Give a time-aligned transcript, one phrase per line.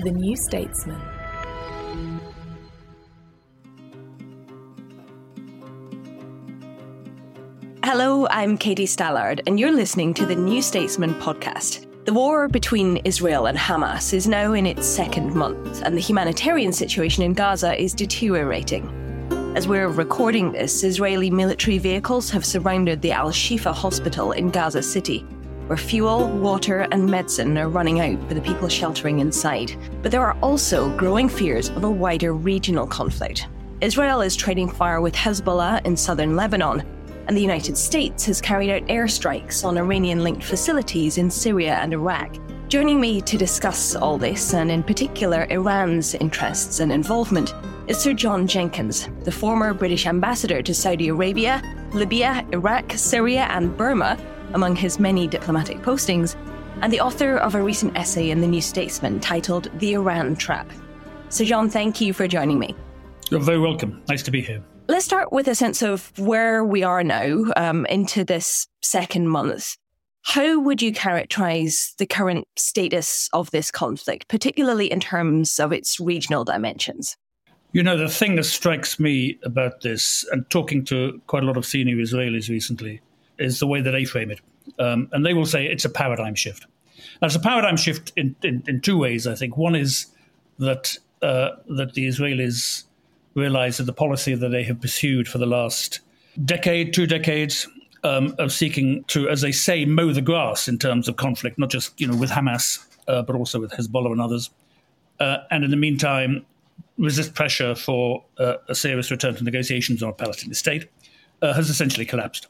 [0.00, 1.00] The New Statesman.
[7.82, 11.86] Hello, I'm Katie Stallard, and you're listening to the New Statesman podcast.
[12.04, 16.74] The war between Israel and Hamas is now in its second month, and the humanitarian
[16.74, 18.86] situation in Gaza is deteriorating.
[19.56, 24.82] As we're recording this, Israeli military vehicles have surrounded the Al Shifa hospital in Gaza
[24.82, 25.24] City,
[25.66, 29.74] where fuel, water, and medicine are running out for the people sheltering inside.
[30.02, 33.46] But there are also growing fears of a wider regional conflict.
[33.80, 36.82] Israel is trading fire with Hezbollah in southern Lebanon,
[37.26, 41.92] and the United States has carried out airstrikes on Iranian linked facilities in Syria and
[41.92, 42.36] Iraq.
[42.68, 47.54] Joining me to discuss all this, and in particular Iran's interests and involvement,
[47.86, 53.76] is Sir John Jenkins, the former British ambassador to Saudi Arabia, Libya, Iraq, Syria, and
[53.76, 54.18] Burma,
[54.54, 56.36] among his many diplomatic postings,
[56.82, 60.70] and the author of a recent essay in the New Statesman titled The Iran Trap.
[61.28, 62.74] Sir John, thank you for joining me.
[63.30, 64.02] You're very welcome.
[64.08, 64.62] Nice to be here.
[64.88, 69.76] Let's start with a sense of where we are now um, into this second month.
[70.22, 75.98] How would you characterize the current status of this conflict, particularly in terms of its
[75.98, 77.16] regional dimensions?
[77.72, 81.56] You know, the thing that strikes me about this, and talking to quite a lot
[81.56, 83.00] of senior Israelis recently,
[83.38, 84.40] is the way that they frame it.
[84.78, 86.66] Um, and they will say it's a paradigm shift.
[87.20, 89.56] Now, it's a paradigm shift in, in, in two ways, I think.
[89.56, 90.06] One is
[90.58, 92.84] that, uh, that the Israelis
[93.34, 96.00] realize that the policy that they have pursued for the last
[96.44, 97.68] decade, two decades,
[98.02, 101.70] um, of seeking to, as they say, mow the grass in terms of conflict, not
[101.70, 104.50] just you know with Hamas, uh, but also with Hezbollah and others,
[105.20, 106.44] uh, and in the meantime
[106.98, 110.88] resist pressure for uh, a serious return to negotiations on a Palestinian state,
[111.42, 112.46] uh, has essentially collapsed.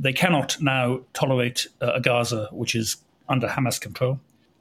[0.00, 2.96] They cannot now tolerate uh, a Gaza which is
[3.28, 4.18] under Hamas control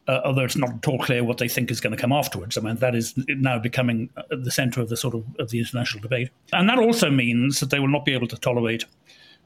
[0.09, 2.57] uh, although it's not at all clear what they think is going to come afterwards.
[2.57, 5.59] I mean, that is now becoming uh, the centre of the sort of, of the
[5.59, 6.29] international debate.
[6.51, 8.85] And that also means that they will not be able to tolerate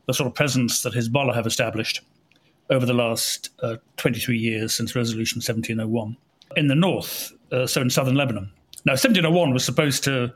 [0.07, 1.99] the sort of presence that Hezbollah have established
[2.69, 6.15] over the last uh, 23 years since Resolution 1701
[6.55, 8.49] in the north, uh, so in southern Lebanon.
[8.85, 10.33] Now, 1701 was supposed to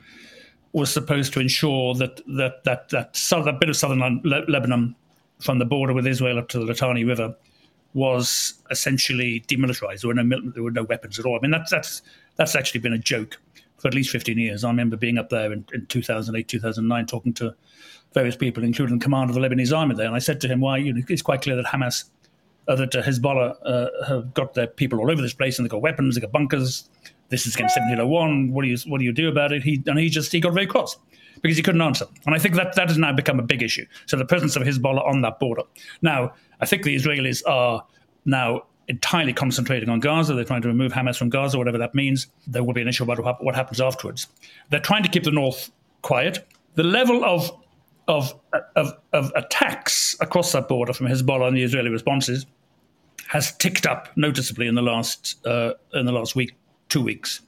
[0.73, 4.93] was supposed to ensure that that that that, that bit of southern Le- Lebanon
[5.39, 7.35] from the border with Israel up to the Litani River
[7.93, 10.01] was essentially demilitarized.
[10.01, 11.35] There were no there were no weapons at all.
[11.35, 12.01] I mean, that's that's
[12.35, 13.39] that's actually been a joke
[13.77, 14.63] for at least 15 years.
[14.63, 17.55] I remember being up there in, in 2008, 2009, talking to
[18.13, 20.59] various people, including the commander of the Lebanese army there, and I said to him,
[20.61, 20.77] "Why?
[20.77, 22.05] You know, it's quite clear that Hamas."
[22.69, 25.81] Uh, that Hezbollah uh, have got their people all over this place, and they've got
[25.81, 26.89] weapons, they've got bunkers.
[27.29, 28.51] This is against 1701.
[28.51, 29.63] What do you what do you do about it?
[29.63, 30.97] He and he just he got very cross
[31.41, 32.05] because he couldn't answer.
[32.25, 33.85] And I think that that has now become a big issue.
[34.05, 35.63] So the presence of Hezbollah on that border.
[36.01, 37.85] Now, I think the Israelis are
[38.25, 40.33] now entirely concentrating on Gaza.
[40.33, 42.27] They're trying to remove Hamas from Gaza, whatever that means.
[42.47, 44.27] There will be an issue about what happens afterwards.
[44.69, 45.71] They're trying to keep the north
[46.01, 46.47] quiet.
[46.75, 47.51] The level of
[48.07, 48.33] of,
[48.77, 52.45] of, of attacks across that border from Hezbollah and the Israeli responses
[53.27, 56.55] has ticked up noticeably in the last uh, in the last week,
[56.87, 57.41] two weeks.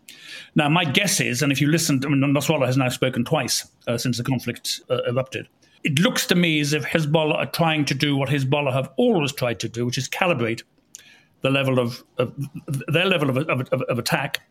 [0.56, 3.70] Now, my guess is, and if you listen, I mean, Nasrallah has now spoken twice
[3.88, 5.48] uh, since the conflict uh, erupted
[5.84, 9.32] it looks to me as if Hezbollah are trying to do what Hezbollah have always
[9.32, 10.64] tried to do, which is calibrate
[11.42, 12.34] the level of, of
[12.68, 14.42] their level of, of, of attack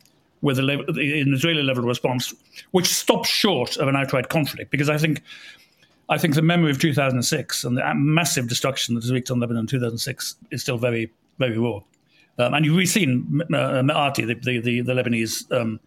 [0.40, 2.32] with the, level, the, an Israeli level of response,
[2.70, 4.70] which stops short of an outright conflict.
[4.70, 5.22] Because I think,
[6.08, 9.60] I think the memory of 2006 and the massive destruction that was wreaked on Lebanon
[9.60, 11.80] in 2006 is still very, very raw.
[12.38, 15.80] Um, and we've seen uh, Mikati, the, the, the, Lebanese um,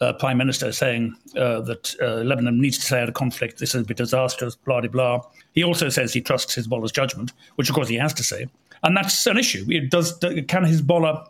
[0.00, 3.58] uh, prime minister saying uh, that uh, Lebanon needs to stay out of conflict.
[3.58, 5.22] This has been disastrous, blah, blah, blah.
[5.52, 8.48] He also says he trusts Hezbollah's judgment, which of course he has to say.
[8.82, 9.64] And that's an issue.
[9.68, 11.28] It does, can Hezbollah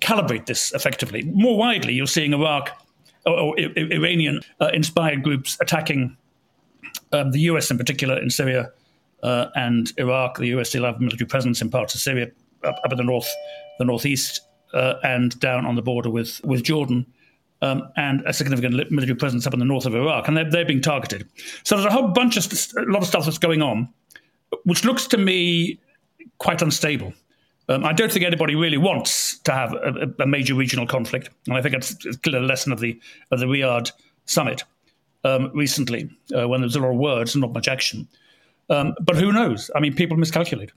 [0.00, 1.22] calibrate this effectively.
[1.22, 2.70] More widely, you're seeing Iraq
[3.24, 6.16] or, or Iranian uh, inspired groups attacking
[7.12, 8.70] um, the US in particular in Syria
[9.22, 10.38] uh, and Iraq.
[10.38, 12.30] The US still have military presence in parts of Syria,
[12.64, 13.28] up, up in the north,
[13.78, 14.40] the northeast,
[14.74, 17.06] uh, and down on the border with with Jordan.
[17.60, 20.64] Um, and a significant military presence up in the north of Iraq, and they're, they're
[20.64, 21.28] being targeted.
[21.62, 23.88] So there's a whole bunch of st- a lot of stuff that's going on,
[24.64, 25.78] which looks to me
[26.38, 27.12] quite unstable.
[27.68, 31.56] Um, I don't think anybody really wants to have a, a, major regional conflict, and
[31.56, 33.00] I think it's, it's a lesson of the
[33.30, 33.92] of the Riyadh
[34.26, 34.64] summit
[35.24, 38.08] um, recently, uh, when there was a lot of words and not much action.
[38.70, 39.70] Um, but who knows?
[39.74, 40.72] I mean, people miscalculate.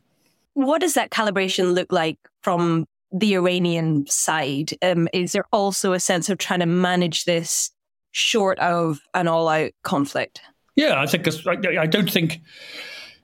[0.56, 4.74] What does that calibration look like from the Iranian side?
[4.82, 7.72] Um, is there also a sense of trying to manage this
[8.12, 10.42] short of an all-out conflict?
[10.76, 12.42] Yeah, I think I, don't think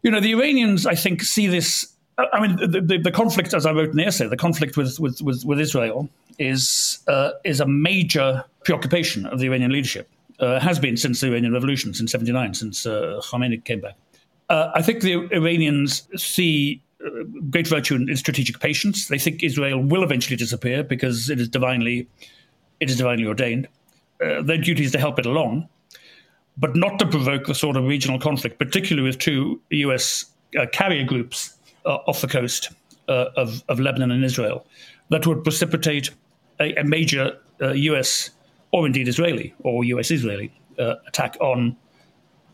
[0.03, 0.85] you know the Iranians.
[0.85, 4.05] I think see this I mean, the, the, the, conflict, as I wrote in the
[4.05, 9.39] essay, the conflict with with, with, with Israel is uh, is a major preoccupation of
[9.39, 10.09] the Iranian leadership.
[10.39, 13.95] Uh, has been since the Iranian Revolution, since '79, since uh, Khamenei came back.
[14.49, 16.81] Uh, I think the Iranians see
[17.49, 19.07] great virtue in, strategic patience.
[19.07, 22.07] They think Israel will eventually disappear because it is divinely
[22.79, 23.67] it is divinely ordained.
[24.23, 25.69] Uh, their duty is to help it along,
[26.57, 30.25] but not to provoke the sort of regional conflict, particularly with two U.S.
[30.71, 31.55] carrier groups
[31.85, 32.69] uh, off the coast
[33.07, 34.65] uh, of, of Lebanon and Israel
[35.09, 36.09] that would precipitate
[36.59, 40.51] a, a major US uh, or indeed Israeli or US Israeli
[41.07, 41.75] attack on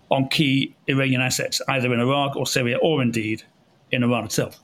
[0.10, 3.44] on key Iranian assets, either in Iraq or Syria or indeed
[3.92, 4.60] in Iran itself.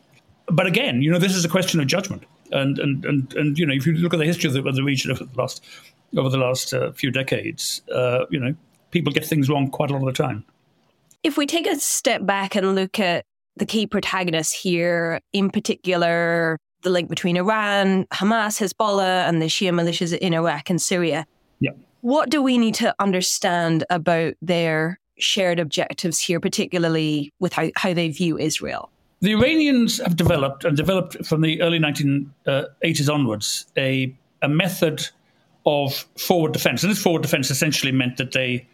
[0.47, 2.23] But again, you know, this is a question of judgment.
[2.51, 4.75] And, and, and, and you know, if you look at the history of the, of
[4.75, 5.63] the region over the last,
[6.17, 8.53] over the last uh, few decades, uh, you know,
[8.91, 10.45] people get things wrong quite a lot of the time.
[11.23, 13.25] If we take a step back and look at
[13.55, 19.71] the key protagonists here, in particular, the link between Iran, Hamas, Hezbollah, and the Shia
[19.71, 21.25] militias in Iraq and Syria.
[21.59, 21.71] Yeah.
[22.01, 27.93] What do we need to understand about their shared objectives here, particularly with how, how
[27.93, 28.91] they view Israel?
[29.23, 35.07] The Iranians have developed, and developed from the early 1980s onwards, a, a method
[35.65, 36.83] of forward defense.
[36.83, 38.67] And this forward defense essentially meant that they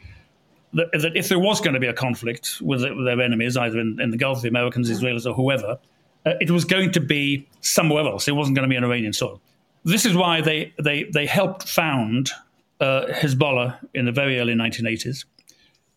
[0.74, 3.80] that, that if there was going to be a conflict with, with their enemies, either
[3.80, 5.78] in, in, the Gulf, the Americans, Israelis, or whoever,
[6.26, 8.28] uh, it was going to be somewhere else.
[8.28, 9.40] It wasn't going to be on Iranian soil.
[9.84, 12.32] This is why they, they, they helped found
[12.80, 15.26] uh, Hezbollah in the very early 1980s.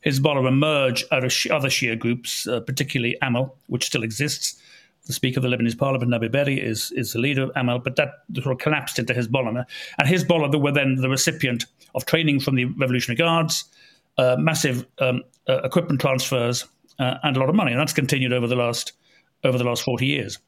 [0.05, 4.61] Hezbollah emerged out of other Shia groups, uh, particularly Amal, which still exists.
[5.07, 7.97] The Speaker of the Lebanese Parliament, Nabih Berri, is, is the leader of Amal, but
[7.97, 9.65] that sort of collapsed into Hezbollah.
[9.99, 13.65] And Hezbollah were then the recipient of training from the Revolutionary Guards,
[14.19, 16.67] uh, massive um, uh, equipment transfers
[16.99, 18.93] uh, and a lot of money, and that's continued over the last
[19.45, 20.39] over the last forty years.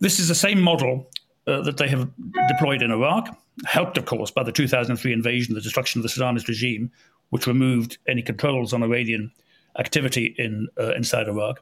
[0.00, 1.08] This is the same model
[1.46, 2.10] uh, that they have
[2.48, 3.28] deployed in Iraq,
[3.66, 6.90] helped, of course, by the 2003 invasion, the destruction of the Saddamist regime,
[7.34, 9.32] which removed any controls on Iranian
[9.78, 11.60] activity in uh, inside Iraq,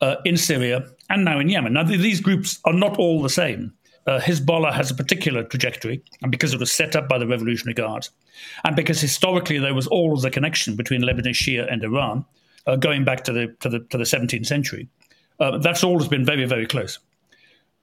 [0.00, 1.72] uh, in Syria, and now in Yemen.
[1.72, 3.72] Now, th- these groups are not all the same
[4.06, 7.74] uh, Hezbollah has a particular trajectory, and because it was set up by the Revolutionary
[7.74, 8.10] Guards,
[8.64, 12.24] and because historically there was always a connection between Lebanese Shia and Iran,
[12.66, 14.88] uh, going back to the to the to the 17th century,
[15.38, 16.98] uh, that's always been very very close.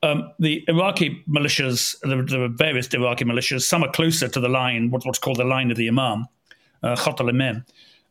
[0.04, 3.64] Um, the Iraqi militias, there, there are various Iraqi militias.
[3.64, 6.28] Some are closer to the line, what, what's called the line of the Imam,
[6.84, 6.96] uh,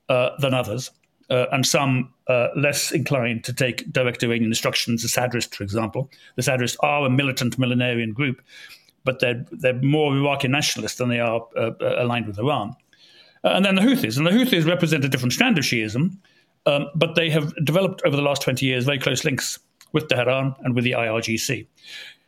[0.08, 0.90] uh, than others
[1.30, 6.10] uh, and some uh, less inclined to take direct Iranian instructions, the Sadrists, for example.
[6.36, 8.40] The Sadrists are a militant millenarian group,
[9.04, 11.44] but they're, they're more Iraqi nationalists than they are
[11.80, 12.74] aligned with Iran.
[13.42, 14.16] And then the Houthis.
[14.16, 16.16] And the Houthis represent a different strand of Shiism,
[16.66, 19.58] um, but they have developed over the last 20 years very close links
[19.92, 21.66] with Tehran and with the IRGC.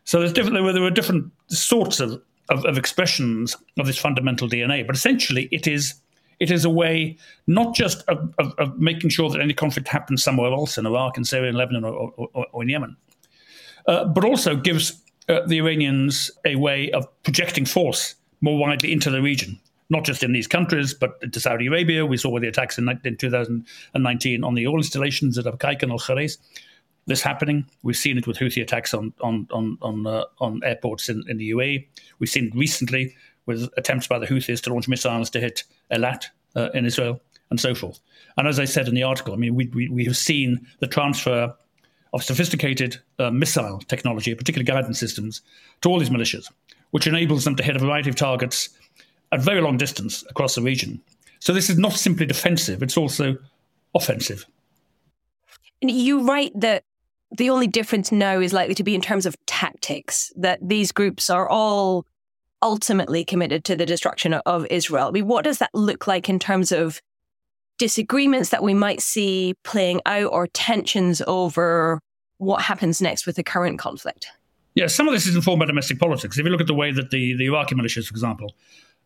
[0.04, 4.86] So there, were, there were different sorts of, of, of expressions of this fundamental DNA,
[4.86, 5.94] but essentially it is
[6.40, 7.16] it is a way
[7.46, 11.16] not just of, of, of, making sure that any conflict happens somewhere else in Iraq
[11.16, 12.96] and Syria and Lebanon or, or, or in Yemen,
[13.86, 19.10] uh, but also gives uh, the Iranians a way of projecting force more widely into
[19.10, 19.58] the region,
[19.90, 22.06] not just in these countries, but into Saudi Arabia.
[22.06, 25.92] We saw with the attacks in, in 2019 on the oil installations at Abqaiq and
[25.92, 26.38] Al Khurais.
[27.06, 27.66] This happening.
[27.82, 31.38] We've seen it with Houthi attacks on on on on, uh, on airports in, in
[31.38, 31.86] the UAE.
[32.18, 33.16] We've seen it recently
[33.48, 37.58] with attempts by the Houthis to launch missiles to hit Eilat uh, in Israel and
[37.58, 37.98] so forth.
[38.36, 40.86] And as I said in the article, I mean, we, we, we have seen the
[40.86, 41.52] transfer
[42.12, 45.40] of sophisticated uh, missile technology, particularly guidance systems,
[45.80, 46.50] to all these militias,
[46.90, 48.68] which enables them to hit a variety of targets
[49.32, 51.00] at very long distance across the region.
[51.40, 53.36] So this is not simply defensive, it's also
[53.94, 54.46] offensive.
[55.80, 56.84] And you write that
[57.30, 61.30] the only difference now is likely to be in terms of tactics, that these groups
[61.30, 62.06] are all
[62.62, 65.08] ultimately committed to the destruction of Israel.
[65.08, 67.00] I mean, what does that look like in terms of
[67.78, 72.00] disagreements that we might see playing out or tensions over
[72.38, 74.26] what happens next with the current conflict?
[74.74, 76.38] Yeah, some of this is informed by domestic politics.
[76.38, 78.54] If you look at the way that the, the Iraqi militias, for example,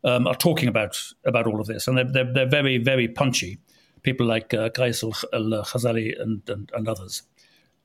[0.04, 3.58] um, are talking about about all of this, and they're, they're, they're very, very punchy.
[4.02, 7.22] People like uh, Qais al-Khazali and, and, and others.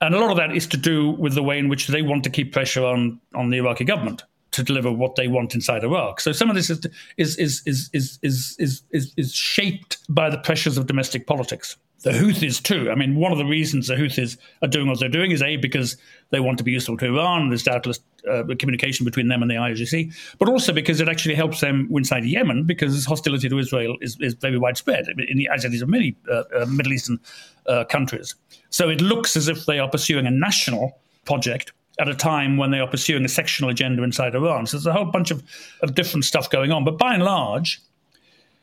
[0.02, 2.24] And a lot of that is to do with the way in which they want
[2.24, 6.22] to keep pressure on, on the Iraqi government to deliver what they want inside Iraq.
[6.22, 6.86] So some of this is
[7.18, 11.78] is is is is is is, is shaped by the pressures of domestic politics.
[12.04, 12.92] The Houthis too.
[12.92, 15.58] I mean, one of the reasons the Houthis are doing what they're doing is a
[15.58, 15.98] because
[16.30, 17.50] they want to be useful to Iran.
[17.50, 18.00] There's doubtless
[18.30, 22.24] uh, communication between them and the IRGC, but also because it actually helps them inside
[22.24, 26.44] Yemen because hostility to Israel is, is very widespread, in the, as in many uh,
[26.56, 27.20] uh, Middle Eastern
[27.66, 28.36] uh, countries.
[28.70, 32.72] So it looks as if they are pursuing a national project at a time when
[32.72, 34.66] they are pursuing a sectional agenda inside Iran.
[34.66, 35.44] So there's a whole bunch of,
[35.82, 36.84] of different stuff going on.
[36.84, 37.82] But by and large,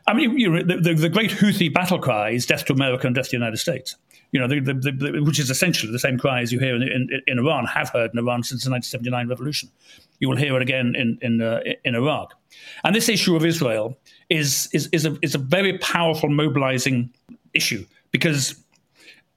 [0.06, 3.14] I mean, you the, the, the, great Houthi battle cry is death to America and
[3.14, 3.96] death to the United States.
[4.32, 7.38] You know, the, which is essentially the same cry as you hear in, in, in,
[7.38, 9.70] Iran, have heard in Iran since the 1979 revolution.
[10.18, 12.34] You will hear it again in in, uh, in Iraq.
[12.82, 13.96] And this issue of Israel
[14.28, 17.10] is is is a, is a very powerful mobilizing
[17.54, 18.63] issue because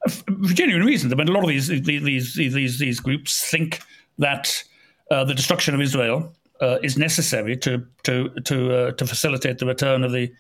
[0.10, 1.12] for genuine reasons.
[1.12, 3.82] I mean, a lot of these these these these, groups think
[4.18, 4.64] that
[5.12, 9.66] uh, the destruction of Israel uh, is necessary to to to uh, to facilitate the
[9.66, 10.32] return of the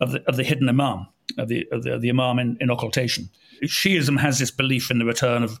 [0.00, 1.06] of the of the hidden imam
[1.38, 3.28] of the of the, of the imam in, in occultation.
[3.64, 5.60] Shiism has this belief in the return of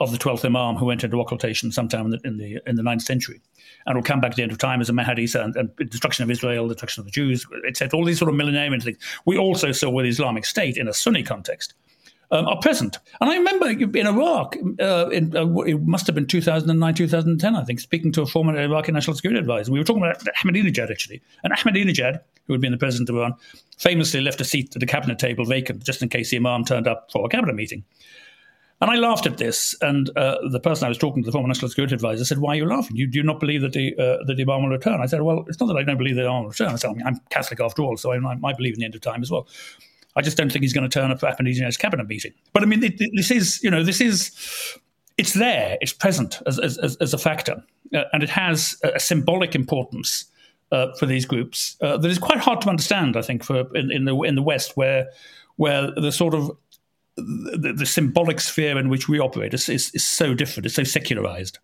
[0.00, 2.82] of the twelfth imam who went into occultation sometime in the in the, in the
[2.82, 3.40] ninth century,
[3.86, 6.22] and will come back at the end of time as a Mahdi and, and destruction
[6.22, 7.98] of Israel, destruction of the Jews, etc.
[7.98, 8.98] All these sort of millenarian things.
[9.26, 11.74] We also saw with Islamic State in a Sunni context
[12.30, 12.98] um, are present.
[13.20, 17.64] And I remember in Iraq, uh, in, uh, it must have been 2009, 2010, I
[17.64, 19.72] think, speaking to a former Iraqi national security advisor.
[19.72, 21.22] We were talking about Ahmadinejad, actually.
[21.44, 23.34] And Ahmadinejad, who had been the president of Iran,
[23.78, 26.88] famously left a seat at the cabinet table vacant just in case the Imam turned
[26.88, 27.84] up for a cabinet meeting.
[28.78, 31.48] And I laughed at this, and uh, the person I was talking to, the former
[31.48, 32.94] national security advisor, said, "Why are you laughing?
[32.94, 35.46] You do not believe that the uh, that the Imam will return?" I said, "Well,
[35.48, 36.68] it's not that I don't believe the Imam will return.
[36.68, 39.22] I said, I'm Catholic after all, so I, I believe in the end of time
[39.22, 39.48] as well."
[40.16, 42.32] I just don't think he's going to turn up for Ahmadinejad's cabinet meeting.
[42.52, 44.32] But I mean, it, it, this is, you know, this is,
[45.18, 47.62] it's there, it's present as, as, as a factor,
[47.94, 50.24] uh, and it has a, symbolic importance
[50.72, 53.16] uh, for these groups uh, that is quite hard to understand.
[53.16, 55.08] I think for in, in, the in the West, where
[55.56, 56.50] where the sort of
[57.16, 60.84] the, the symbolic sphere in which we operate is, is, is so different, it's so
[60.84, 61.58] secularized.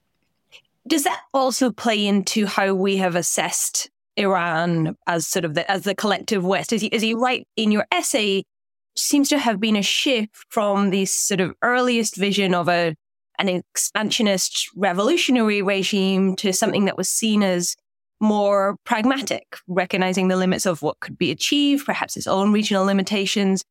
[0.87, 5.83] Does that also play into how we have assessed Iran as sort of the, as
[5.83, 6.73] the collective West.
[6.73, 8.45] As you, as you write in your essay,
[8.97, 12.95] seems to have been a shift from this sort of earliest vision of a
[13.39, 17.75] an expansionist revolutionary regime to something that was seen as
[18.21, 23.65] more pragmatic, recognizing the limits of what could be achieved, perhaps its own regional limitations.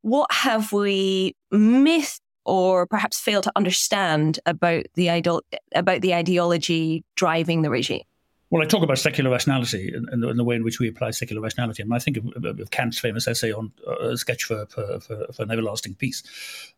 [0.00, 5.42] What have we missed or perhaps failed to understand about the ideal,
[5.74, 8.04] about the ideology driving the regime?
[8.50, 11.82] Well, I talk about secular rationality and, the way in which we apply secular rationality.
[11.84, 15.42] And I think of, of Kant's famous essay on uh, sketch for, for, for, for
[15.44, 16.24] an everlasting peace.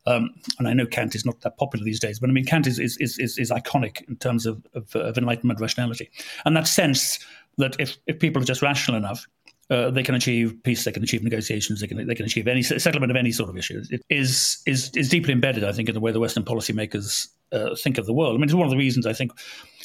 [0.07, 2.67] Um, and I know Kant is not that popular these days, but I mean, Kant
[2.67, 6.11] is, is, is, is iconic in terms of, of, of, Enlightenment rationality.
[6.45, 7.19] And that sense
[7.57, 9.27] that if, if people are just rational enough,
[9.71, 12.63] uh, they can achieve peace, they can achieve negotiations, they can they can achieve any
[12.63, 13.83] settlement of any sort of issue.
[13.91, 17.75] It is is is deeply embedded, I think, in the way the Western policymakers uh,
[17.75, 18.35] think of the world.
[18.35, 19.33] I mean, it's one of the reasons I think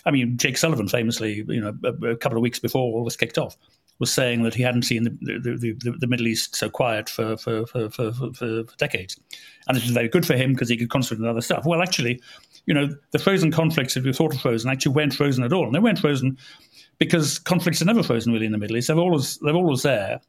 [0.07, 3.17] I mean, Jake Sullivan famously, you know, a, a, couple of weeks before all this
[3.17, 3.57] kicked off,
[3.99, 7.35] was saying that he hadn't seen the, the, the, the Middle East so quiet for,
[7.35, 9.19] for, for, for, for decades.
[9.67, 11.65] And this was very good for him because he could concentrate on other stuff.
[11.65, 12.21] Well, actually,
[12.67, 15.65] you know, the frozen conflicts, if you thought of frozen, actually weren't frozen at all.
[15.65, 16.37] And they weren't frozen
[16.99, 18.87] because conflicts are never frozen really in the Middle East.
[18.87, 20.21] They're always, they're always there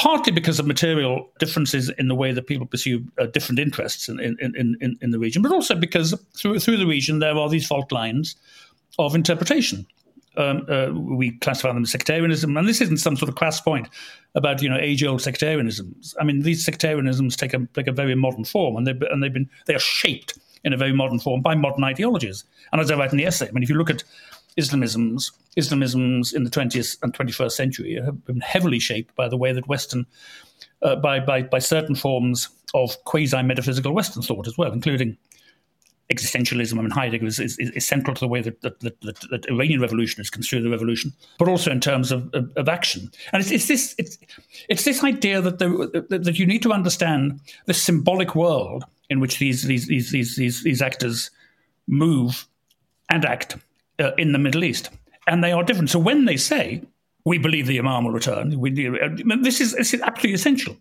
[0.00, 4.18] partly because of material differences in the way that people pursue uh, different interests in,
[4.18, 7.66] in, in, in, the region, but also because through, through the region there are these
[7.66, 8.34] fault lines
[8.98, 9.86] of interpretation.
[10.38, 13.88] Um, uh, we classify them as sectarianism, and this isn't some sort of crass point
[14.34, 16.14] about you know age-old sectarianisms.
[16.18, 19.34] I mean, these sectarianisms take a take a very modern form, and they and they've
[19.34, 22.44] been they are shaped in a very modern form by modern ideologies.
[22.72, 24.04] And as I write in the essay, I mean, if you look at
[24.58, 29.52] Islamisms, Islamisms in the 20th and 21st century have been heavily shaped by the way
[29.52, 30.06] that Western,
[30.82, 35.16] uh, by, by, by certain forms of quasi metaphysical Western thought as well, including
[36.12, 36.76] existentialism.
[36.78, 39.80] I mean, Heidegger is, is, is central to the way that, that, that, that, Iranian
[39.80, 43.10] revolution is construed the revolution, but also in terms of, of, of action.
[43.32, 44.18] And it's, it's this it's,
[44.68, 49.38] it's this idea that, the, that, you need to understand the symbolic world in which
[49.38, 51.30] these these these these these, these actors
[51.86, 52.46] move
[53.08, 53.56] and act
[54.00, 54.90] uh, in the Middle East,
[55.26, 55.90] and they are different.
[55.90, 56.82] So when they say
[57.24, 58.58] we believe the Imam will return.
[58.58, 60.76] We, this, is, this is absolutely essential.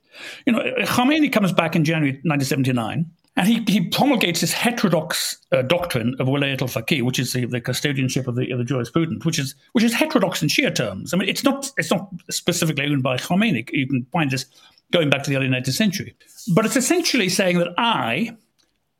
[0.46, 5.62] You know, Khomeini comes back in January 1979, and he, he promulgates this heterodox uh,
[5.62, 9.40] doctrine of Wilayat al-Faqih, which is the, the custodianship of the, of the jurisprudence, which
[9.40, 11.14] is which is heterodox in Shia terms.
[11.14, 13.70] I mean, it's not it's not specifically owned by Khomeini.
[13.72, 14.46] You can find this
[14.92, 16.16] going back to the early 19th century,
[16.54, 18.36] but it's essentially saying that I,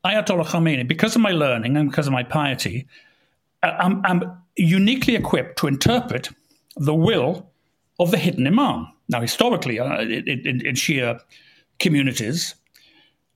[0.04, 3.09] Ayatollah Khomeini, because of my learning and because of my piety, uh,
[3.62, 4.22] I'm, I'm
[4.56, 6.28] uniquely equipped to interpret
[6.76, 7.50] the will
[7.98, 8.88] of the hidden Imam.
[9.08, 11.20] Now, historically, uh, in, in, in Shia
[11.78, 12.54] communities,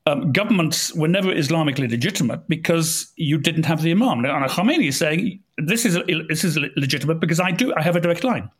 [0.07, 4.23] um, governments were never Islamically legitimate because you didn't have the Imam.
[4.23, 8.01] Now, Khomeini is saying this is this is legitimate because I do I have a
[8.01, 8.51] direct line.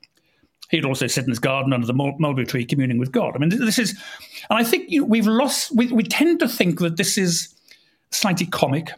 [0.71, 3.35] He'd also sit in his garden under the mulberry tree, communing with God.
[3.37, 3.91] I mean, this is,
[4.49, 5.71] and I think you we've lost.
[5.75, 7.55] We, we tend to think that this is
[8.11, 8.91] slightly comic,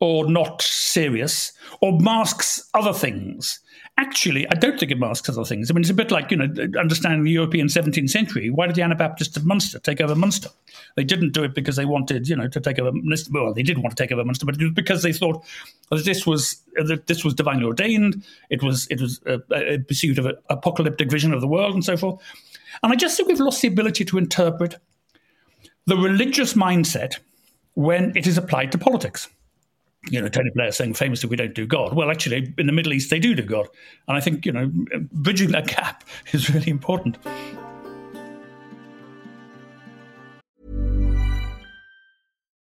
[0.00, 3.60] or not serious, or masks other things
[3.98, 5.70] actually, I don't think it masks other things.
[5.70, 6.48] I mean, it's a bit like, you know,
[6.78, 8.50] understanding the European 17th century.
[8.50, 10.50] Why did the Anabaptists of Munster take over Munster?
[10.96, 13.30] They didn't do it because they wanted, you know, to take over Munster.
[13.32, 15.44] Well, they did want to take over Munster, but it was because they thought
[15.90, 18.22] that this was that this was divinely ordained.
[18.50, 21.84] It was it was a, a pursuit of an apocalyptic vision of the world and
[21.84, 22.20] so forth.
[22.82, 24.76] And I just think we've lost the ability to interpret
[25.86, 27.18] the religious mindset
[27.74, 29.28] when it is applied to politics
[30.10, 31.94] you know, Tony Blair saying famously, we don't do God.
[31.94, 33.68] Well, actually, in the Middle East, they do do God.
[34.08, 34.70] And I think, you know,
[35.12, 37.18] bridging that gap is really important.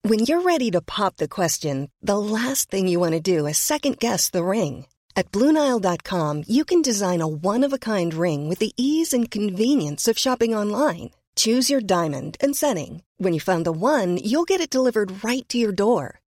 [0.04, 3.56] When you're ready to pop the question, the last thing you want to do is
[3.56, 4.86] second guess the ring.
[5.14, 9.30] At Bluenile.com, you can design a one of a kind ring with the ease and
[9.30, 11.10] convenience of shopping online.
[11.36, 13.02] Choose your diamond and setting.
[13.18, 16.21] When you find the one, you'll get it delivered right to your door.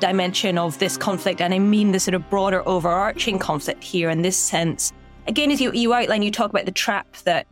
[0.00, 4.22] dimension of this conflict, and I mean the sort of broader overarching conflict here in
[4.22, 4.92] this sense.
[5.26, 7.46] Again, as you, you outline, you talk about the trap that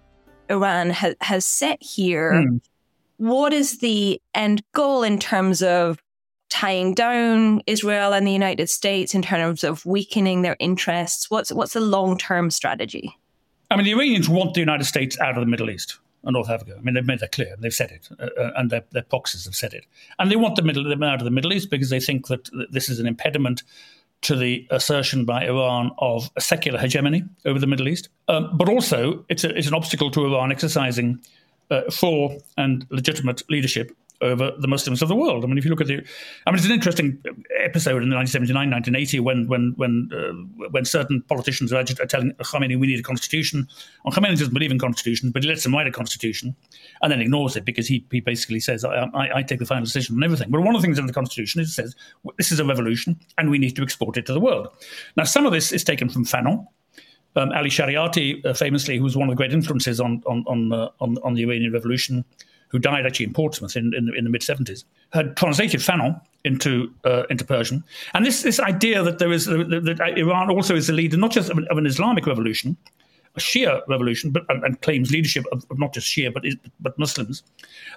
[0.49, 2.33] Iran ha- has set here.
[2.33, 2.61] Mm.
[3.17, 5.99] What is the end goal in terms of
[6.51, 11.31] tying down Israel and the United States in terms of weakening their interests?
[11.31, 13.17] What's what's the long term strategy?
[13.71, 15.99] I mean, the Iranians want the United States out of the Middle East.
[16.33, 16.75] North Africa.
[16.77, 17.57] I mean, they've made that clear.
[17.59, 19.87] They've said it, uh, uh, and their, their proxies have said it.
[20.19, 22.49] And they want the middle, them out of the Middle East because they think that
[22.71, 23.63] this is an impediment
[24.23, 28.09] to the assertion by Iran of a secular hegemony over the Middle East.
[28.29, 31.21] Um, but also, it's, a, it's an obstacle to Iran exercising
[31.71, 35.45] uh, full and legitimate leadership over the Muslims of the world.
[35.45, 36.05] I mean, if you look at the,
[36.47, 37.23] I mean, it's an interesting
[37.61, 42.79] episode in the 1979, 1980, when when when uh, when certain politicians are, telling Khomeini
[42.79, 43.67] we need a constitution.
[44.05, 46.55] Well, Khomeini doesn't believe in constitution, but he lets them write a constitution,
[47.03, 49.85] and then ignores it because he he basically says I, I, I take the final
[49.85, 50.51] decision on everything.
[50.51, 51.97] But one of the things in the constitution is it says
[52.37, 54.69] this is a revolution and we need to export it to the world.
[55.17, 56.67] Now, some of this is taken from Fanon.
[57.37, 60.73] Um, Ali Shariati, uh, famously, who was one of the great influences on on on,
[60.73, 62.25] uh, on, on the Iranian Revolution,
[62.75, 64.83] who died actually in Portsmouth in, in, in the mid 70s,
[65.13, 67.85] had translated Fanon into uh, into Persian.
[68.15, 71.51] And this this idea that there is that Iran also is the leader not just
[71.51, 72.77] of an, of an Islamic revolution,
[73.37, 76.43] a Shia revolution, but and, and claims leadership of, of, not just Shia but
[76.81, 77.45] but Muslims.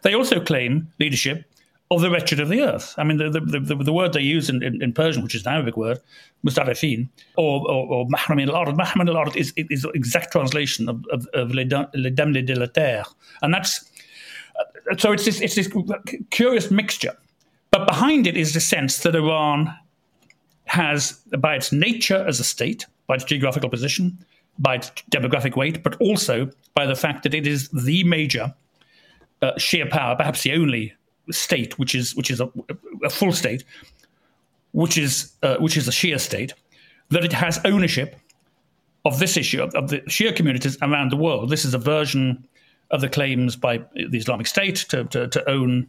[0.03, 1.43] They also claim leadership
[1.89, 2.93] of the wretched of the earth.
[2.99, 5.43] I mean, the the, the, the word they use in, in, in, Persian, which is
[5.43, 5.99] an Arabic word,
[6.45, 8.77] mustarifin, or or, mahramin al-ard.
[8.77, 13.05] Mahramin al-ard is is the exact translation of of, of les damnés de la terre,
[13.41, 13.89] and that's
[14.97, 15.69] so it's this, it's this
[16.29, 17.15] curious mixture.
[17.71, 19.73] But behind it is the sense that Iran
[20.65, 24.17] has, by its nature as a state, by its geographical position,
[24.59, 28.53] by its demographic weight, but also by the fact that it is the major
[29.41, 30.93] uh, Shia power, perhaps the only
[31.29, 32.49] state which is which is a,
[33.03, 33.63] a full state,
[34.71, 36.53] which is uh, which is a Shia state,
[37.09, 38.15] that it has ownership
[39.05, 41.49] of this issue of, of the Shia communities around the world.
[41.49, 42.46] This is a version
[42.91, 45.87] of the claims by the Islamic State to, to, to own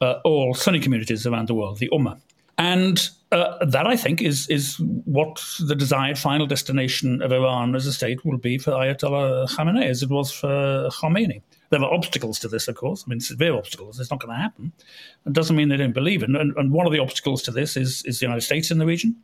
[0.00, 2.20] uh, all Sunni communities around the world, the Ummah.
[2.56, 7.86] And uh, that, I think, is, is what the desired final destination of Iran as
[7.86, 11.42] a state will be for Ayatollah Khamenei, as it was for Khomeini.
[11.70, 13.04] There are obstacles to this, of course.
[13.04, 13.98] I mean, severe obstacles.
[13.98, 14.72] It's not going to happen.
[15.26, 16.28] It doesn't mean they don't believe it.
[16.28, 18.86] And, and one of the obstacles to this is, is the United States in the
[18.86, 19.16] region,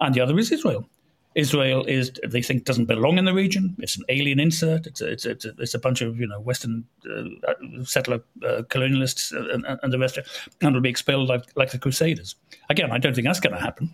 [0.00, 0.88] and the other is Israel.
[1.34, 3.74] Israel is they think doesn't belong in the region.
[3.78, 4.86] It's an alien insert.
[4.86, 9.32] It's a, it's a, it's a, bunch of you know Western uh, settler uh, colonialists
[9.32, 10.18] and, and, the rest,
[10.60, 12.34] and will be expelled like, like the Crusaders.
[12.68, 13.90] Again, I don't think that's going to happen.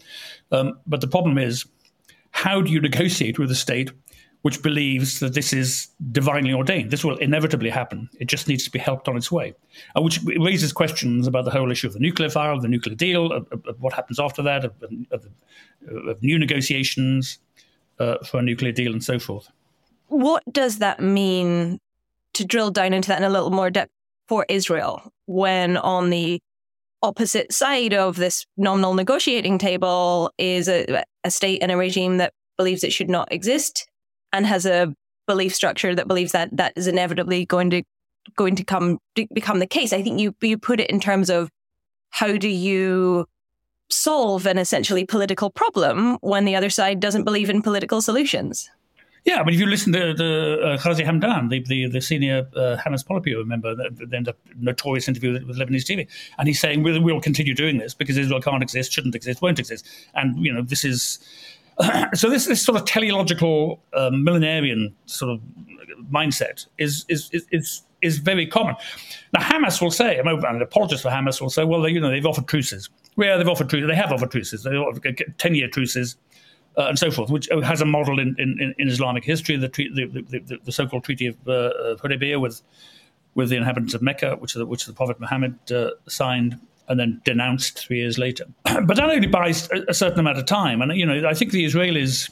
[0.51, 1.64] Um, but the problem is,
[2.33, 3.90] how do you negotiate with a state
[4.42, 6.90] which believes that this is divinely ordained.
[6.90, 8.09] This will inevitably happen.
[8.20, 9.55] It just needs to be helped on its way,
[9.96, 13.33] uh, which raises questions about the whole issue of the nuclear file, the nuclear deal,
[13.33, 14.72] of, of, of what happens after that, of,
[15.11, 17.38] of new negotiations
[17.98, 19.51] uh, for a nuclear deal, and so forth.
[20.07, 21.81] What does that mean
[22.35, 23.92] to drill down into that in a little more depth
[24.29, 26.40] for Israel when on the
[27.03, 32.33] opposite side of this nominal negotiating table is a, a state and a regime that
[32.57, 33.88] believes it should not exist
[34.33, 34.95] and has a
[35.27, 37.83] belief structure that believes that that is inevitably going to
[38.37, 38.99] going to come
[39.35, 39.93] become the case.
[39.93, 41.51] I think you you put it in terms of
[42.11, 43.27] how do you
[43.91, 48.71] solve an essentially political problem when the other side doesn't believe in political solutions.
[49.25, 52.77] Yeah, I mean, if you listen to the uh, Hamdan, the, the, the senior uh,
[52.83, 56.07] Hamas Politburo member, the, the, the, notorious interview with, with Lebanese TV,
[56.38, 59.59] and he's saying we'll, we'll continue doing this because Israel can't exist, shouldn't exist, won't
[59.59, 61.19] exist, and you know this is
[62.14, 65.41] so this this sort of teleological um, millenarian sort of
[66.12, 68.75] mindset is is is is very common.
[69.33, 72.11] Now Hamas will say, and an apologist for Hamas will say, well, they, you know,
[72.11, 72.88] they've offered truces.
[73.17, 73.88] Yeah, they've offered truces.
[73.88, 74.62] They have offered truces.
[74.62, 76.17] They offered ten-year truces.
[76.77, 80.25] Uh, and so forth, which has a model in, in, in Islamic history, the, the,
[80.29, 81.97] the, the, so-called Treaty of, uh,
[82.38, 82.62] with
[83.35, 87.20] with the inhabitants of Mecca, which the, which the Prophet Muhammad uh, signed and then
[87.24, 88.46] denounced three years later.
[88.64, 90.83] but that only buys a, certain amount of time.
[90.83, 92.31] And, you know, I think the Israelis.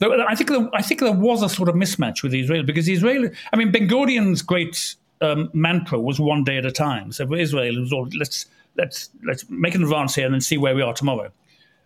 [0.00, 2.84] I think there, I think there was a sort of mismatch with the Israelis because
[2.84, 7.12] the Israeli, I mean, Ben Gurion's great um, mantra was one day at a time.
[7.12, 10.40] So for Israel, it was all let's let's let's make an advance here and then
[10.40, 11.30] see where we are tomorrow.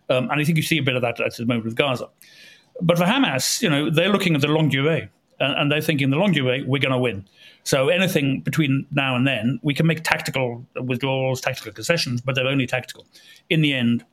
[0.09, 2.09] Um, and I think you see a bit of that at the moment with Gaza.
[2.81, 6.09] But for Hamas, you know, they're looking at the longue durée and, and they're thinking
[6.09, 7.27] the longue durée, we're going to win.
[7.63, 12.47] So anything between now and then, we can make tactical withdrawals, tactical concessions, but they're
[12.47, 13.05] only tactical.
[13.49, 14.03] In the end,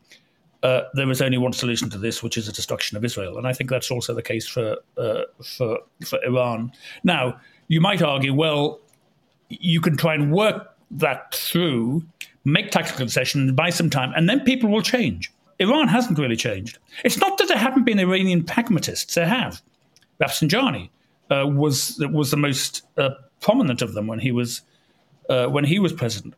[0.62, 3.46] uh, there is only one solution to this, which is the destruction of Israel, and
[3.46, 6.72] I think that's also the case for uh, for for Iran.
[7.04, 8.80] Now, you might argue, well,
[9.48, 12.04] you can try and work that through,
[12.44, 15.32] make tactical concessions, buy some time, and then people will change.
[15.58, 16.78] Iran hasn't really changed.
[17.04, 19.62] It's not that there haven't been Iranian pragmatists; there have.
[20.20, 20.88] Rafsanjani
[21.30, 23.10] uh, was was the most uh,
[23.40, 24.62] prominent of them when he was
[25.28, 26.34] uh, when he was president.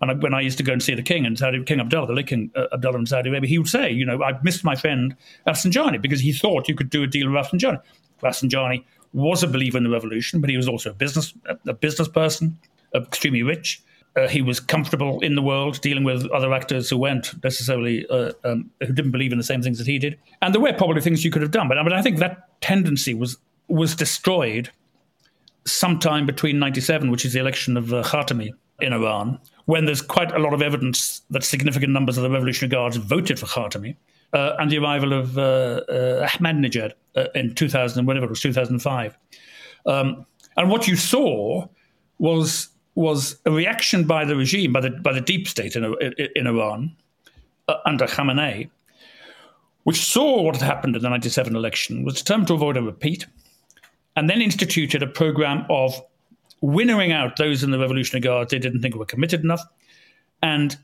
[0.00, 2.12] And when I used to go and see the king and Saudi, King Abdullah, the
[2.12, 4.74] late King uh, Abdullah in Saudi Arabia, he would say, you know, I missed my
[4.74, 5.14] friend
[5.46, 7.80] Rafsanjani because he thought you could do a deal with Rafsanjani.
[8.20, 11.32] Rafsanjani was a believer in the revolution, but he was also a business
[11.66, 12.58] a business person,
[12.94, 13.80] extremely rich.
[14.14, 18.32] Uh, he was comfortable in the world, dealing with other actors who weren't necessarily uh,
[18.44, 20.18] um, who didn't believe in the same things that he did.
[20.42, 22.60] And there were probably things you could have done, but I mean, I think that
[22.60, 23.38] tendency was
[23.72, 24.70] was destroyed
[25.64, 30.30] sometime between 97, which is the election of uh, Khatami in Iran, when there's quite
[30.32, 33.96] a lot of evidence that significant numbers of the Revolutionary Guards voted for Khatami,
[34.32, 39.16] uh, and the arrival of uh, uh, Ahmadinejad uh, in 2000, whatever it was, 2005.
[39.86, 41.66] Um, and what you saw
[42.18, 45.94] was was a reaction by the regime, by the by the deep state in,
[46.36, 46.94] in Iran
[47.68, 48.68] uh, under Khamenei,
[49.84, 53.26] which saw what had happened in the 97 election, was determined to avoid a repeat,
[54.16, 56.00] and then instituted a program of
[56.60, 59.62] winnowing out those in the Revolutionary Guard they didn't think were committed enough,
[60.42, 60.76] and,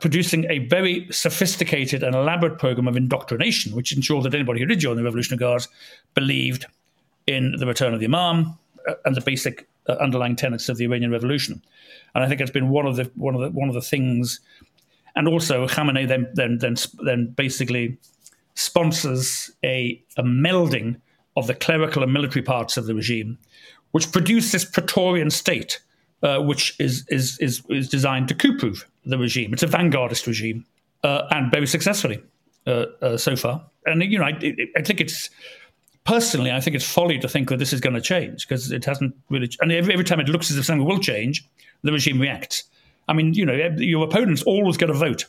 [0.00, 4.78] producing a very sophisticated and elaborate program of indoctrination, which ensured that anybody who did
[4.78, 5.68] join the Revolutionary Guards
[6.14, 6.64] believed
[7.26, 10.84] in the return of the Imam uh, and the basic uh, underlying tenets of the
[10.84, 11.62] Iranian Revolution.
[12.14, 14.40] And I think it's been one of the one of the one of the things.
[15.14, 17.98] And also, Khamenei then then then then basically
[18.54, 21.00] sponsors a, a melding
[21.36, 23.38] of the clerical and military parts of the regime,
[23.92, 25.80] which produced this Praetorian state,
[26.22, 29.52] uh, which is, is, is, is designed to coup proof the regime.
[29.52, 30.64] It's a vanguardist regime,
[31.02, 32.22] uh, and very successfully
[32.66, 33.64] uh, uh so far.
[33.86, 34.38] And, you know, I,
[34.76, 35.30] I, think it's
[36.04, 38.84] personally, I think it's folly to think that this is going to change because it
[38.84, 39.50] hasn't really.
[39.60, 41.48] And every, every time it looks as if something will change,
[41.82, 42.64] the regime reacts.
[43.08, 45.24] I mean, you know, your opponents always get a vote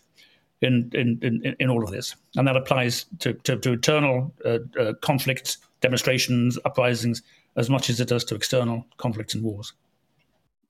[0.61, 2.15] in, in, in, in all of this.
[2.35, 7.21] And that applies to, to, to internal uh, uh, conflicts, demonstrations, uprisings,
[7.55, 9.73] as much as it does to external conflicts and wars.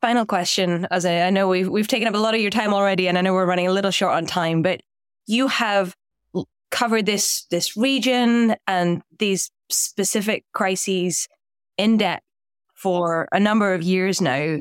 [0.02, 2.74] Final question, as I, I know we've, we've taken up a lot of your time
[2.74, 4.82] already, and I know we're running a little short on time, but
[5.28, 5.96] you have
[6.72, 11.28] covered this this region and these specific crises
[11.78, 12.24] in depth
[12.74, 14.58] for a number of years now.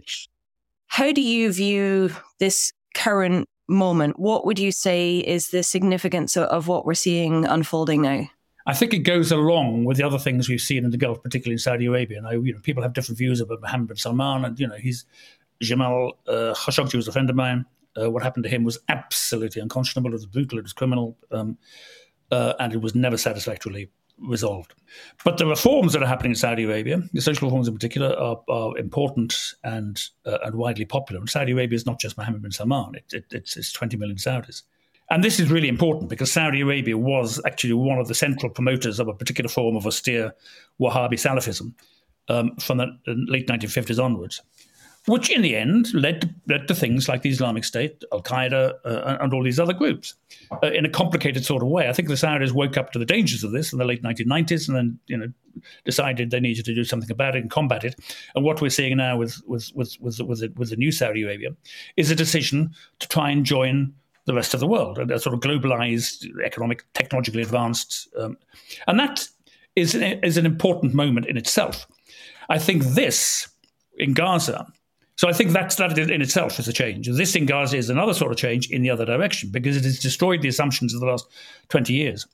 [0.89, 2.11] How do you view
[2.41, 8.03] this current moment, what would you say is the significance of, what we're seeing unfolding
[8.03, 8.29] now?
[8.71, 11.55] I think it goes along with the other things we've seen in the Gulf, particularly
[11.55, 12.21] in Saudi Arabia.
[12.21, 15.07] Now, you know, people have different views about Mohammed bin Salman, and you know, he's
[15.61, 17.67] Jamal uh, Khashoggi was a friend of mine.
[18.01, 20.11] Uh, what happened to him was absolutely unconscionable.
[20.11, 20.61] It was brutal.
[20.61, 21.59] It was criminal, um,
[22.31, 24.73] uh, and it was never satisfactorily resolved.
[25.25, 28.41] But the reforms that are happening in Saudi Arabia, the social reforms in particular, are,
[28.49, 31.19] are important and uh, and widely popular.
[31.19, 34.17] And Saudi Arabia is not just Mohammed bin Salman; it, it, it's, it's 20 million
[34.17, 34.63] Saudis.
[35.11, 39.01] And this is really important because Saudi Arabia was actually one of the central promoters
[39.01, 40.33] of a particular form of austere
[40.81, 41.73] Wahhabi Salafism
[42.29, 44.41] um, from the late 1950s onwards
[45.07, 48.75] which in the end led to, led to things like the Islamic State, Al Qaeda,
[48.85, 50.15] uh, and all these other groups
[50.63, 51.89] uh, in a complicated sort of way.
[51.89, 54.69] I think the Saudis woke up to the dangers of this in the late 1990s
[54.69, 55.27] and then you know
[55.85, 57.99] decided they needed to do something about it and combat it.
[58.35, 61.23] And what we're seeing now with with with with, with, the, with the new Saudi
[61.23, 61.51] Arabia
[61.97, 63.95] is a decision to try and join
[64.31, 68.37] the rest of the world, a sort of globalized, economic, technologically advanced, um,
[68.87, 69.27] and that
[69.77, 71.87] is is an important moment in itself.
[72.49, 73.49] I think this
[73.99, 74.67] in Gaza
[75.21, 77.07] so I think that's that in itself is a change.
[77.07, 79.99] This in Gaza is another sort of change in the other direction because it has
[79.99, 81.27] destroyed the assumptions of the last
[81.69, 82.27] 20 years.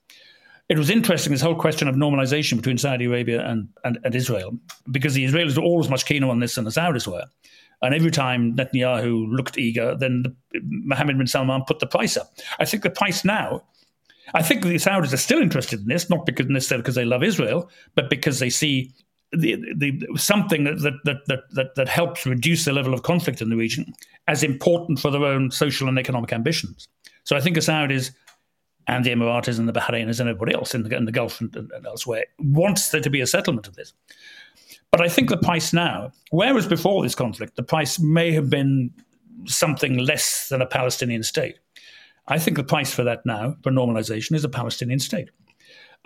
[0.68, 4.56] It was interesting, this whole question of normalization between Saudi Arabia and, and, and Israel,
[4.92, 7.24] because the Israelis were always much keener on this than the Saudis were.
[7.82, 12.32] And every time Netanyahu looked eager, then the, Mohammed bin Salman put the price up.
[12.58, 13.64] I think the price now,
[14.34, 17.22] I think the Saudis are still interested in this, not because necessarily because they love
[17.22, 18.92] Israel, but because they see
[19.32, 23.50] the, the, something that, that, that, that, that helps reduce the level of conflict in
[23.50, 23.92] the region
[24.28, 26.88] as important for their own social and economic ambitions.
[27.24, 28.12] So I think the Saudis
[28.86, 31.54] and the Emiratis and the Bahrainis and everybody else in the, in the Gulf and,
[31.56, 33.92] and, elsewhere wants there to be a settlement of this.
[34.96, 38.94] But I think the price now, whereas before this conflict, the price may have been
[39.44, 41.58] something less than a Palestinian state.
[42.28, 45.28] I think the price for that now, for normalization, is a Palestinian state.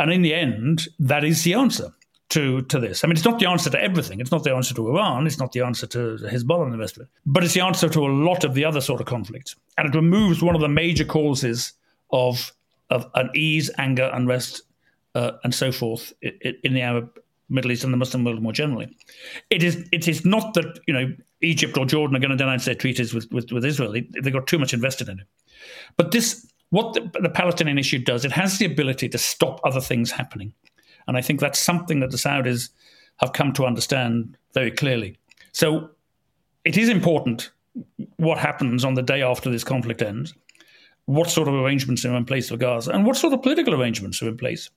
[0.00, 1.92] And in the end, that is the answer
[2.30, 3.04] to to this.
[3.04, 4.18] I mean, it's not the answer to everything.
[4.18, 5.28] It's not the answer to Iran.
[5.28, 7.08] It's not the answer to Hezbollah and the rest of it.
[7.24, 9.94] But it's the answer to a lot of the other sort of conflicts, and it
[9.94, 11.74] removes one of the major causes
[12.10, 12.52] of
[12.90, 14.62] of unease, anger, unrest,
[15.14, 17.20] uh, and so forth in the Arab
[17.50, 18.96] Middle East and the Muslim world more generally.
[19.50, 22.64] It is it is not that you know Egypt or Jordan are going to denounce
[22.64, 23.92] their treaties with, with, with Israel.
[23.92, 25.26] They, they got too much invested in it.
[25.96, 29.80] But this, what the, the Palestinian issue does, it has the ability to stop other
[29.80, 30.52] things happening.
[31.08, 32.70] And I think that's something that the Saudis
[33.16, 35.18] have come to understand very clearly.
[35.52, 35.90] So
[36.64, 37.50] it is important
[38.16, 40.34] what happens on the day after this conflict ends,
[41.06, 44.22] what sort of arrangements are in place for Gaza, and what sort of political arrangements
[44.22, 44.70] are in place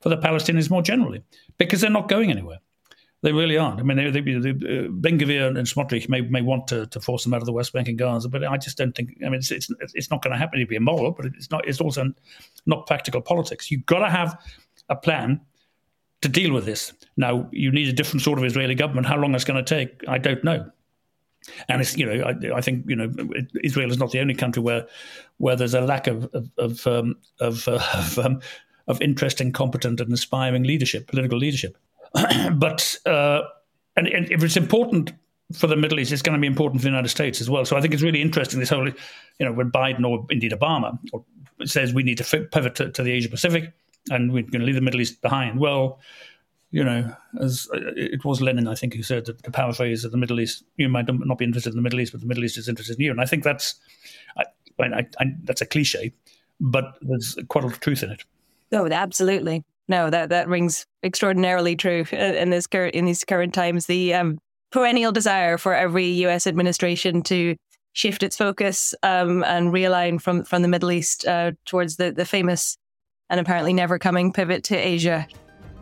[0.00, 1.22] for the Palestinians more generally,
[1.58, 2.58] because they're not going anywhere.
[3.22, 3.80] They really aren't.
[3.80, 7.00] I mean, they, they, they, uh, Ben Gvir and Smotrich may, may want to, to
[7.00, 9.16] force them out of the West Bank and Gaza, but I just don't think.
[9.22, 10.60] I mean, it's it's, it's not going to happen.
[10.60, 11.66] It'd be immoral, but it's not.
[11.66, 12.12] It's also
[12.66, 13.72] not practical politics.
[13.72, 14.40] You've got to have
[14.88, 15.40] a plan
[16.22, 16.92] to deal with this.
[17.16, 19.06] Now, you need a different sort of Israeli government.
[19.06, 20.70] How long that's going to take, I don't know.
[21.68, 23.10] And it's you know I, I, think you know
[23.64, 24.86] Israel is not the only country where
[25.38, 28.40] where there's a lack of of of um, of, uh, of, um,
[28.88, 31.76] of, interesting, competent, and inspiring leadership, political leadership.
[32.52, 33.42] but uh,
[33.96, 35.12] and, and, if it's important
[35.52, 37.64] for the Middle East, it's going to be important for the United States as well.
[37.64, 38.94] So I think it's really interesting this whole you
[39.40, 40.98] know when Biden or indeed Obama
[41.64, 43.72] says we need to pivot to, to the Asia Pacific
[44.10, 45.58] and we're going to leave the Middle East behind.
[45.58, 46.00] Well,
[46.70, 50.12] you know, as uh, it was Lenin, I think, who said that the paraphrase of
[50.12, 52.44] the Middle East, you might not be interested in the Middle East, but the Middle
[52.44, 53.10] East is interested in you.
[53.10, 53.76] And I think that's,
[54.36, 54.44] I,
[54.80, 56.12] I, I, that's a cliche,
[56.60, 58.24] but there's quite a lot of truth in it.
[58.72, 59.64] Oh, absolutely.
[59.88, 63.86] No, that, that rings extraordinarily true in this current in these current times.
[63.86, 64.38] The um,
[64.70, 66.46] perennial desire for every U.S.
[66.46, 67.56] administration to
[67.94, 72.26] shift its focus um, and realign from from the Middle East uh, towards the the
[72.26, 72.76] famous
[73.30, 75.26] and apparently never coming pivot to Asia.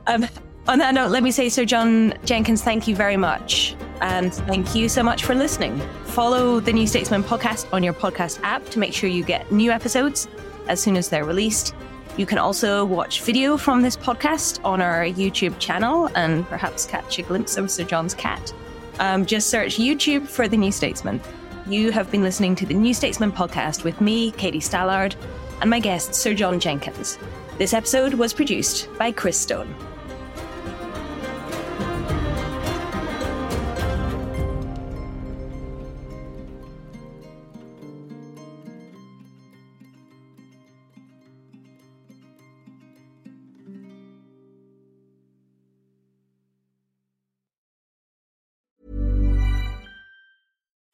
[0.07, 0.27] Um,
[0.68, 3.77] on that note, let me say, Sir John Jenkins, thank you very much.
[4.01, 5.81] And thank you so much for listening.
[6.07, 9.70] Follow the New Statesman podcast on your podcast app to make sure you get new
[9.70, 10.27] episodes
[10.68, 11.75] as soon as they're released.
[12.17, 17.19] You can also watch video from this podcast on our YouTube channel and perhaps catch
[17.19, 18.55] a glimpse of Sir John's cat.
[18.99, 21.21] Um, just search YouTube for The New Statesman.
[21.67, 25.15] You have been listening to the New Statesman podcast with me, Katie Stallard
[25.61, 27.19] and my guest, Sir John Jenkins.
[27.59, 29.75] This episode was produced by Chris Stone.